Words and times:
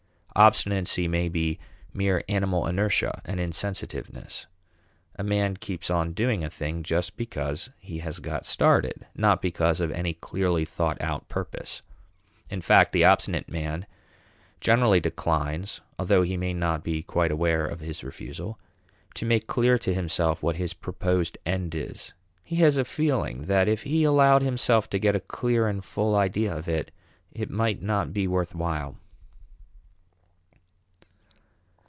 Obstinacy 0.33 1.09
may 1.09 1.27
be 1.27 1.59
mere 1.93 2.23
animal 2.29 2.65
inertia 2.65 3.21
and 3.25 3.37
insensitiveness. 3.37 4.45
A 5.19 5.23
man 5.25 5.57
keeps 5.57 5.89
on 5.89 6.13
doing 6.13 6.41
a 6.41 6.49
thing 6.49 6.83
just 6.83 7.17
because 7.17 7.69
he 7.77 7.97
has 7.99 8.19
got 8.19 8.45
started, 8.45 9.05
not 9.13 9.41
because 9.41 9.81
of 9.81 9.91
any 9.91 10.13
clearly 10.13 10.63
thought 10.63 10.99
out 11.01 11.27
purpose. 11.27 11.81
In 12.49 12.61
fact, 12.61 12.93
the 12.93 13.03
obstinate 13.03 13.49
man 13.49 13.85
generally 14.61 15.01
declines 15.01 15.81
(although 15.99 16.21
he 16.21 16.37
may 16.37 16.53
not 16.53 16.81
be 16.81 17.03
quite 17.03 17.29
aware 17.31 17.65
of 17.65 17.81
his 17.81 18.01
refusal) 18.01 18.57
to 19.15 19.25
make 19.25 19.47
clear 19.47 19.77
to 19.79 19.93
himself 19.93 20.41
what 20.41 20.55
his 20.55 20.73
proposed 20.73 21.37
end 21.45 21.75
is; 21.75 22.13
he 22.41 22.55
has 22.55 22.77
a 22.77 22.85
feeling 22.85 23.47
that 23.47 23.67
if 23.67 23.83
he 23.83 24.05
allowed 24.05 24.43
himself 24.43 24.89
to 24.91 24.97
get 24.97 25.13
a 25.15 25.19
clear 25.19 25.67
and 25.67 25.83
full 25.83 26.15
idea 26.15 26.55
of 26.55 26.69
it, 26.69 26.89
it 27.33 27.49
might 27.49 27.81
not 27.81 28.13
be 28.13 28.27
worth 28.29 28.55
while. 28.55 28.95